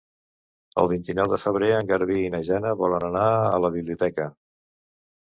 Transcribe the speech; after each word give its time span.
El 0.83 0.89
vint-i-nou 0.93 1.29
de 1.33 1.39
febrer 1.43 1.69
en 1.81 1.93
Garbí 1.93 2.19
i 2.23 2.33
na 2.39 2.41
Jana 2.51 2.75
volen 2.83 3.09
anar 3.13 3.31
a 3.39 3.57
la 3.69 3.75
biblioteca. 3.81 4.31